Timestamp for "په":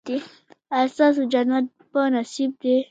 1.91-2.01